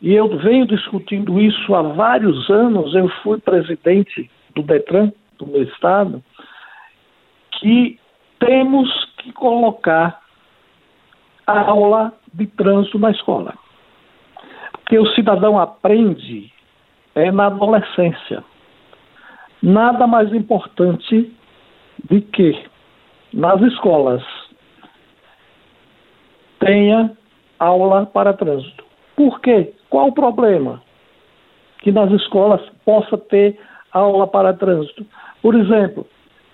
e 0.00 0.14
eu 0.14 0.38
venho 0.38 0.66
discutindo 0.66 1.40
isso 1.40 1.74
há 1.74 1.82
vários 1.82 2.48
anos, 2.50 2.94
eu 2.94 3.08
fui 3.22 3.40
presidente 3.40 4.30
do 4.54 4.62
DETRAN, 4.62 5.12
do 5.38 5.46
meu 5.46 5.62
estado, 5.62 6.22
que 7.52 7.98
temos 8.38 8.88
que 9.18 9.32
colocar 9.32 10.20
a 11.46 11.60
aula 11.60 12.12
de 12.32 12.46
trânsito 12.46 12.98
na 12.98 13.10
escola. 13.10 13.54
Porque 14.72 14.98
o 14.98 15.06
cidadão 15.14 15.58
aprende 15.58 16.52
é 17.14 17.32
na 17.32 17.46
adolescência. 17.46 18.44
Nada 19.60 20.06
mais 20.06 20.32
importante 20.32 21.32
do 22.08 22.22
que 22.22 22.56
nas 23.32 23.60
escolas 23.62 24.22
tenha 26.60 27.12
aula 27.58 28.06
para 28.06 28.32
trânsito. 28.32 28.84
Por 29.16 29.40
quê? 29.40 29.72
Qual 29.90 30.08
o 30.08 30.14
problema? 30.14 30.82
Que 31.80 31.92
nas 31.92 32.10
escolas 32.12 32.60
possa 32.84 33.16
ter 33.16 33.58
aula 33.92 34.26
para 34.26 34.52
trânsito. 34.52 35.06
Por 35.42 35.54
exemplo, 35.54 36.06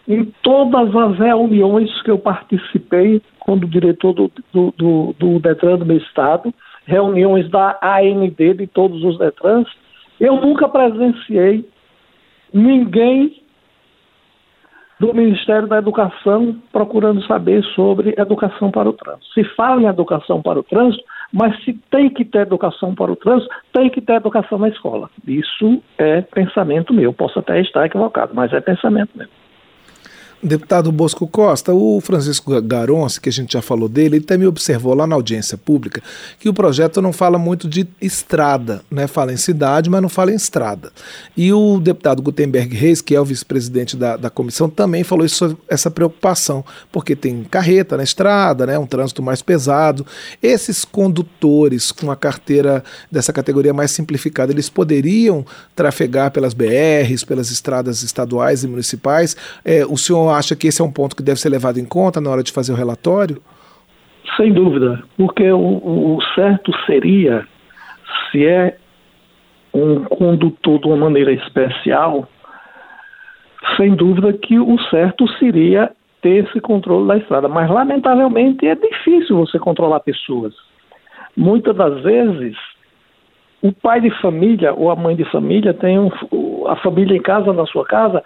em 0.06 0.24
todas 0.42 0.94
as 0.94 1.18
reuniões 1.18 2.02
que 2.02 2.10
eu 2.10 2.18
participei 2.18 3.22
como 3.40 3.66
diretor 3.66 4.12
do, 4.12 4.30
do, 4.52 4.74
do, 4.76 5.14
do 5.18 5.38
Detran 5.40 5.78
do 5.78 5.86
meu 5.86 5.96
estado, 5.96 6.52
reuniões 6.86 7.48
da 7.50 7.78
AND 7.82 8.36
de 8.36 8.66
todos 8.66 9.02
os 9.02 9.18
Detrans, 9.18 9.68
Eu 10.20 10.40
nunca 10.40 10.68
presenciei 10.68 11.68
ninguém 12.52 13.42
do 14.98 15.12
Ministério 15.12 15.66
da 15.66 15.78
Educação 15.78 16.56
procurando 16.72 17.24
saber 17.26 17.62
sobre 17.74 18.14
educação 18.16 18.70
para 18.70 18.88
o 18.88 18.92
trânsito. 18.92 19.26
Se 19.34 19.44
fala 19.56 19.82
em 19.82 19.86
educação 19.86 20.40
para 20.40 20.58
o 20.58 20.62
trânsito, 20.62 21.04
mas 21.32 21.62
se 21.64 21.72
tem 21.90 22.08
que 22.08 22.24
ter 22.24 22.42
educação 22.42 22.94
para 22.94 23.10
o 23.10 23.16
trânsito, 23.16 23.52
tem 23.72 23.90
que 23.90 24.00
ter 24.00 24.14
educação 24.14 24.58
na 24.58 24.68
escola. 24.68 25.10
Isso 25.26 25.82
é 25.98 26.20
pensamento 26.20 26.94
meu. 26.94 27.12
Posso 27.12 27.38
até 27.38 27.60
estar 27.60 27.86
equivocado, 27.86 28.32
mas 28.34 28.52
é 28.52 28.60
pensamento 28.60 29.10
meu. 29.16 29.28
Deputado 30.44 30.92
Bosco 30.92 31.26
Costa, 31.26 31.72
o 31.72 32.02
Francisco 32.02 32.60
Garonce, 32.60 33.18
que 33.18 33.30
a 33.30 33.32
gente 33.32 33.54
já 33.54 33.62
falou 33.62 33.88
dele, 33.88 34.16
ele 34.16 34.24
também 34.24 34.46
observou 34.46 34.92
lá 34.92 35.06
na 35.06 35.14
audiência 35.14 35.56
pública 35.56 36.02
que 36.38 36.50
o 36.50 36.52
projeto 36.52 37.00
não 37.00 37.14
fala 37.14 37.38
muito 37.38 37.66
de 37.66 37.88
estrada, 37.98 38.82
né? 38.90 39.06
Fala 39.06 39.32
em 39.32 39.38
cidade, 39.38 39.88
mas 39.88 40.02
não 40.02 40.08
fala 40.10 40.32
em 40.32 40.34
estrada. 40.34 40.92
E 41.34 41.50
o 41.50 41.80
deputado 41.80 42.20
Gutenberg 42.20 42.76
Reis, 42.76 43.00
que 43.00 43.14
é 43.14 43.20
o 43.20 43.24
vice-presidente 43.24 43.96
da, 43.96 44.18
da 44.18 44.28
comissão, 44.28 44.68
também 44.68 45.02
falou 45.02 45.24
isso, 45.24 45.56
essa 45.66 45.90
preocupação, 45.90 46.62
porque 46.92 47.16
tem 47.16 47.42
carreta 47.44 47.96
na 47.96 48.02
estrada, 48.02 48.66
né? 48.66 48.78
Um 48.78 48.86
trânsito 48.86 49.22
mais 49.22 49.40
pesado. 49.40 50.04
Esses 50.42 50.84
condutores 50.84 51.90
com 51.90 52.10
a 52.10 52.16
carteira 52.16 52.84
dessa 53.10 53.32
categoria 53.32 53.72
mais 53.72 53.92
simplificada, 53.92 54.52
eles 54.52 54.68
poderiam 54.68 55.46
trafegar 55.74 56.30
pelas 56.32 56.52
BRs, 56.52 57.24
pelas 57.24 57.50
estradas 57.50 58.02
estaduais 58.02 58.62
e 58.62 58.68
municipais. 58.68 59.34
É, 59.64 59.86
o 59.86 59.96
senhor 59.96 60.33
acha 60.34 60.56
que 60.56 60.68
esse 60.68 60.82
é 60.82 60.84
um 60.84 60.92
ponto 60.92 61.16
que 61.16 61.22
deve 61.22 61.38
ser 61.38 61.48
levado 61.48 61.78
em 61.78 61.84
conta 61.84 62.20
na 62.20 62.30
hora 62.30 62.42
de 62.42 62.52
fazer 62.52 62.72
o 62.72 62.76
relatório? 62.76 63.40
Sem 64.36 64.52
dúvida, 64.52 65.02
porque 65.16 65.50
o, 65.50 66.16
o 66.16 66.18
certo 66.34 66.72
seria, 66.86 67.46
se 68.30 68.44
é 68.46 68.76
um 69.72 70.04
condutor 70.04 70.80
de 70.80 70.86
uma 70.86 70.96
maneira 70.96 71.32
especial, 71.32 72.28
sem 73.76 73.94
dúvida 73.94 74.32
que 74.32 74.58
o 74.58 74.78
certo 74.90 75.26
seria 75.38 75.90
ter 76.22 76.44
esse 76.44 76.60
controle 76.60 77.08
da 77.08 77.16
estrada. 77.18 77.48
Mas, 77.48 77.70
lamentavelmente, 77.70 78.66
é 78.66 78.74
difícil 78.74 79.36
você 79.36 79.58
controlar 79.58 80.00
pessoas. 80.00 80.54
Muitas 81.36 81.76
das 81.76 82.02
vezes, 82.02 82.56
o 83.62 83.72
pai 83.72 84.00
de 84.00 84.10
família 84.20 84.72
ou 84.72 84.90
a 84.90 84.96
mãe 84.96 85.16
de 85.16 85.24
família 85.30 85.74
tem 85.74 85.98
um, 85.98 86.10
a 86.66 86.76
família 86.76 87.16
em 87.16 87.22
casa, 87.22 87.52
na 87.52 87.66
sua 87.66 87.84
casa, 87.84 88.22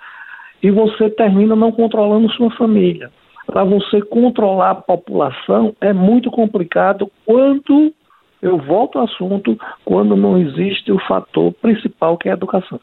e 0.62 0.70
você 0.70 1.08
termina 1.10 1.54
não 1.54 1.72
controlando 1.72 2.30
sua 2.32 2.50
família. 2.56 3.10
Para 3.46 3.64
você 3.64 4.02
controlar 4.02 4.70
a 4.70 4.74
população 4.74 5.74
é 5.80 5.92
muito 5.92 6.30
complicado 6.30 7.10
quando, 7.24 7.92
eu 8.42 8.58
volto 8.58 8.98
ao 8.98 9.04
assunto, 9.04 9.58
quando 9.84 10.14
não 10.16 10.36
existe 10.36 10.92
o 10.92 10.98
fator 11.06 11.52
principal 11.54 12.18
que 12.18 12.28
é 12.28 12.32
a 12.32 12.34
educação. 12.34 12.78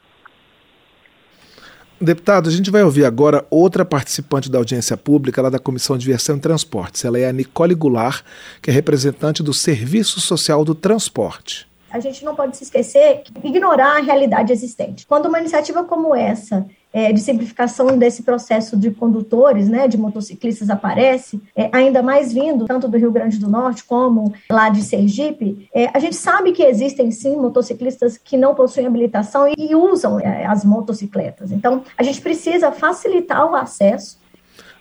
Deputado, 2.02 2.50
a 2.50 2.52
gente 2.52 2.70
vai 2.70 2.84
ouvir 2.84 3.06
agora 3.06 3.46
outra 3.50 3.86
participante 3.86 4.52
da 4.52 4.58
audiência 4.58 4.98
pública 4.98 5.42
lá 5.42 5.50
da 5.50 5.60
Comissão 5.60 5.98
de 5.98 6.06
Viação 6.06 6.36
e 6.36 6.42
Transportes. 6.42 7.06
Ela 7.06 7.20
é 7.20 7.30
a 7.30 7.32
Nicole 7.32 7.74
Goulart, 7.74 8.22
que 8.62 8.70
é 8.70 8.74
representante 8.74 9.42
do 9.42 9.54
Serviço 9.54 10.20
Social 10.20 10.66
do 10.66 10.76
Transporte 10.76 11.68
a 11.96 12.00
gente 12.02 12.26
não 12.26 12.36
pode 12.36 12.58
se 12.58 12.64
esquecer, 12.66 13.24
ignorar 13.42 13.98
a 13.98 14.02
realidade 14.02 14.52
existente. 14.52 15.08
Quando 15.08 15.28
uma 15.28 15.40
iniciativa 15.40 15.84
como 15.86 16.14
essa 16.14 16.66
é, 16.96 17.12
de 17.12 17.20
simplificação 17.20 17.98
desse 17.98 18.24
processo 18.24 18.78
de 18.78 18.90
condutores, 18.90 19.68
né, 19.68 19.86
de 19.86 19.98
motociclistas 19.98 20.70
aparece, 20.70 21.42
é, 21.54 21.70
ainda 21.74 22.02
mais 22.02 22.32
vindo 22.32 22.64
tanto 22.64 22.88
do 22.88 22.98
Rio 22.98 23.12
Grande 23.12 23.38
do 23.38 23.50
Norte 23.50 23.84
como 23.84 24.34
lá 24.50 24.70
de 24.70 24.82
Sergipe, 24.82 25.70
é, 25.74 25.90
a 25.94 26.00
gente 26.00 26.16
sabe 26.16 26.54
que 26.54 26.64
existem 26.64 27.12
sim 27.12 27.36
motociclistas 27.36 28.18
que 28.18 28.38
não 28.38 28.56
possuem 28.56 28.88
habilitação 28.88 29.46
e, 29.46 29.54
e 29.58 29.76
usam 29.76 30.22
é, 30.22 30.46
as 30.46 30.64
motocicletas. 30.64 31.52
Então, 31.52 31.84
a 31.98 32.04
gente 32.04 32.22
precisa 32.22 32.72
facilitar 32.72 33.46
o 33.52 33.56
acesso 33.56 34.18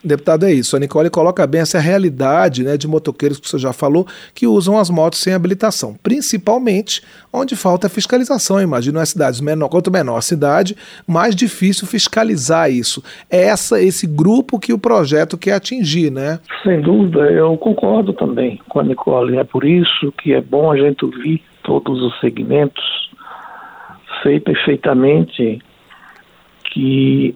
Deputado, 0.05 0.45
é 0.45 0.53
isso. 0.53 0.77
A 0.77 0.79
Nicole 0.79 1.09
coloca 1.09 1.47
bem 1.47 1.63
essa 1.63 1.79
realidade 1.79 2.63
né, 2.63 2.77
de 2.77 2.87
motoqueiros 2.87 3.39
que 3.39 3.49
você 3.49 3.59
já 3.59 3.73
falou, 3.73 4.07
que 4.35 4.47
usam 4.47 4.79
as 4.79 4.91
motos 4.91 5.21
sem 5.21 5.33
habilitação, 5.33 5.97
principalmente 6.03 7.01
onde 7.33 7.57
falta 7.57 7.89
fiscalização. 7.89 8.61
Imagino 8.61 9.01
as 9.01 9.09
cidades 9.09 9.41
menor, 9.41 9.71
quanto 9.71 9.91
menor 9.91 10.19
a 10.19 10.21
cidade, 10.21 10.77
mais 11.07 11.35
difícil 11.35 11.87
fiscalizar 11.87 12.71
isso. 12.71 13.03
É 13.31 13.45
essa, 13.45 13.81
esse 13.81 14.07
grupo 14.07 14.59
que 14.59 14.75
o 14.75 14.79
projeto 14.79 15.39
quer 15.39 15.55
atingir, 15.55 16.11
né? 16.11 16.39
Sem 16.63 16.83
dúvida, 16.83 17.21
eu 17.31 17.57
concordo 17.57 18.13
também 18.13 18.61
com 18.69 18.81
a 18.81 18.85
Nicole. 18.85 19.39
É 19.39 19.45
por 19.45 19.65
isso 19.65 20.13
que 20.21 20.35
é 20.35 20.41
bom 20.43 20.71
a 20.71 20.77
gente 20.77 21.03
ouvir 21.03 21.43
todos 21.63 22.03
os 22.03 22.21
segmentos. 22.21 22.85
Sei 24.23 24.39
perfeitamente 24.39 25.61
que 26.73 27.35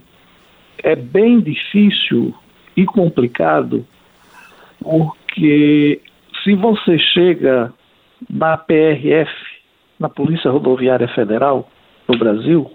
é 0.83 0.94
bem 0.94 1.40
difícil 1.40 2.35
e 2.79 2.87
complicado, 2.87 3.85
porque 4.81 6.01
se 6.45 6.55
você 6.55 6.97
chega 6.97 7.73
na 8.31 8.57
PRF, 8.57 9.33
na 9.99 10.09
Polícia 10.09 10.49
Rodoviária 10.49 11.09
Federal 11.09 11.69
no 12.07 12.17
Brasil, 12.17 12.71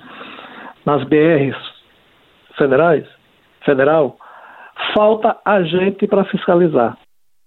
nas 0.86 1.06
BRs 1.06 1.56
federais, 2.58 3.06
federal, 3.64 4.18
falta 4.94 5.38
agente 5.46 6.06
para 6.06 6.26
fiscalizar. 6.26 6.98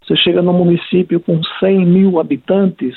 Você 0.03 0.17
chega 0.17 0.41
no 0.41 0.55
município 0.55 1.21
com 1.21 1.39
100 1.61 1.85
mil 1.85 2.19
habitantes, 2.19 2.97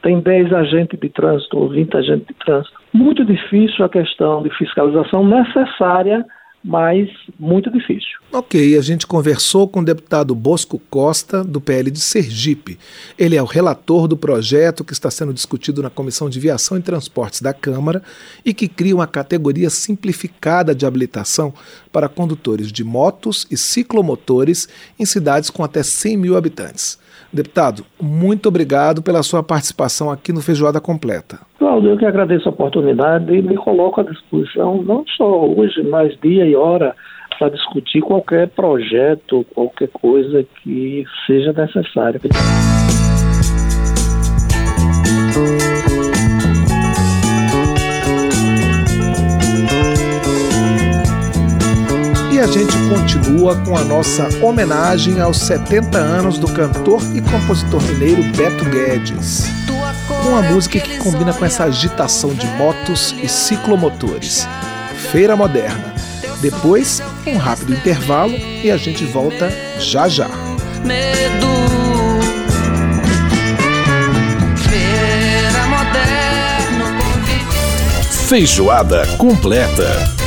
tem 0.00 0.18
10 0.20 0.50
agentes 0.54 0.98
de 0.98 1.10
trânsito 1.10 1.58
ou 1.58 1.68
20 1.68 1.94
agentes 1.94 2.26
de 2.26 2.34
trânsito. 2.34 2.80
Muito 2.90 3.22
difícil 3.22 3.84
a 3.84 3.88
questão 3.90 4.42
de 4.42 4.48
fiscalização 4.56 5.26
necessária 5.26 6.24
mas 6.64 7.10
muito 7.38 7.70
difícil. 7.70 8.18
Ok, 8.32 8.76
a 8.78 8.80
gente 8.80 9.06
conversou 9.06 9.68
com 9.68 9.80
o 9.80 9.84
deputado 9.84 10.34
Bosco 10.34 10.80
Costa, 10.88 11.44
do 11.44 11.60
PL 11.60 11.90
de 11.90 12.00
Sergipe. 12.00 12.78
Ele 13.18 13.36
é 13.36 13.42
o 13.42 13.46
relator 13.46 14.08
do 14.08 14.16
projeto 14.16 14.82
que 14.82 14.94
está 14.94 15.10
sendo 15.10 15.34
discutido 15.34 15.82
na 15.82 15.90
Comissão 15.90 16.30
de 16.30 16.40
Viação 16.40 16.78
e 16.78 16.82
Transportes 16.82 17.42
da 17.42 17.52
Câmara 17.52 18.02
e 18.44 18.54
que 18.54 18.66
cria 18.66 18.94
uma 18.94 19.06
categoria 19.06 19.68
simplificada 19.68 20.74
de 20.74 20.86
habilitação 20.86 21.52
para 21.92 22.08
condutores 22.08 22.72
de 22.72 22.82
motos 22.82 23.46
e 23.50 23.58
ciclomotores 23.58 24.66
em 24.98 25.04
cidades 25.04 25.50
com 25.50 25.62
até 25.62 25.82
100 25.82 26.16
mil 26.16 26.36
habitantes. 26.36 26.98
Deputado, 27.34 27.84
muito 28.00 28.48
obrigado 28.48 29.02
pela 29.02 29.20
sua 29.24 29.42
participação 29.42 30.08
aqui 30.08 30.32
no 30.32 30.40
Feijoada 30.40 30.80
Completa. 30.80 31.40
Cláudio, 31.58 31.90
eu 31.90 31.98
que 31.98 32.06
agradeço 32.06 32.48
a 32.48 32.52
oportunidade 32.52 33.34
e 33.34 33.42
me 33.42 33.56
coloco 33.56 34.00
à 34.00 34.04
disposição, 34.04 34.80
não 34.84 35.04
só 35.16 35.44
hoje, 35.44 35.82
mas 35.82 36.16
dia 36.22 36.46
e 36.46 36.54
hora, 36.54 36.94
para 37.36 37.48
discutir 37.48 38.02
qualquer 38.02 38.50
projeto, 38.50 39.44
qualquer 39.52 39.88
coisa 39.88 40.46
que 40.62 41.04
seja 41.26 41.52
necessária. 41.52 42.20
Gente 52.54 52.76
continua 52.88 53.56
com 53.62 53.76
a 53.76 53.82
nossa 53.82 54.28
homenagem 54.40 55.20
aos 55.20 55.38
70 55.38 55.98
anos 55.98 56.38
do 56.38 56.46
cantor 56.46 57.02
e 57.12 57.20
compositor 57.20 57.82
mineiro 57.82 58.22
Beto 58.36 58.64
Guedes. 58.66 59.46
Uma 60.24 60.40
música 60.40 60.78
que 60.78 60.98
combina 60.98 61.34
com 61.34 61.44
essa 61.44 61.64
agitação 61.64 62.32
de 62.32 62.46
motos 62.46 63.12
e 63.20 63.28
ciclomotores. 63.28 64.46
Feira 65.10 65.34
Moderna. 65.34 65.94
Depois, 66.40 67.02
um 67.26 67.36
rápido 67.36 67.74
intervalo 67.74 68.34
e 68.62 68.70
a 68.70 68.76
gente 68.76 69.04
volta 69.04 69.50
já 69.80 70.06
já. 70.06 70.28
Medo. 70.84 71.48
Feijoada 78.28 79.04
completa. 79.18 80.23